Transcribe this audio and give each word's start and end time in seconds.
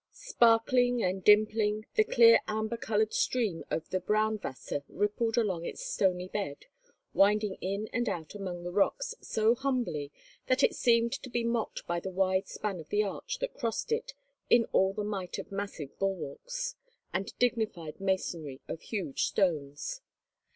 Sparkling 0.31 1.03
and 1.03 1.23
dimpling, 1.23 1.85
the 1.93 2.03
clear 2.03 2.39
amber 2.47 2.75
coloured 2.75 3.13
stream 3.13 3.63
of 3.69 3.87
the 3.91 3.99
Braunwasser 3.99 4.83
rippled 4.89 5.37
along 5.37 5.63
its 5.63 5.85
stony 5.85 6.27
bed, 6.27 6.65
winding 7.13 7.53
in 7.61 7.87
and 7.93 8.09
out 8.09 8.33
among 8.33 8.63
the 8.63 8.71
rocks 8.71 9.13
so 9.21 9.53
humbly 9.53 10.11
that 10.47 10.63
it 10.63 10.73
seemed 10.73 11.13
to 11.13 11.29
be 11.29 11.43
mocked 11.43 11.85
by 11.85 11.99
the 11.99 12.09
wide 12.09 12.47
span 12.47 12.79
of 12.79 12.89
the 12.89 13.03
arch 13.03 13.37
that 13.37 13.53
crossed 13.53 13.91
it 13.91 14.15
in 14.49 14.65
all 14.71 14.91
the 14.91 15.03
might 15.03 15.37
of 15.37 15.51
massive 15.51 15.95
bulwarks, 15.99 16.75
and 17.13 17.37
dignified 17.37 17.99
masonry 18.01 18.59
of 18.67 18.81
huge 18.81 19.25
stones. 19.25 20.01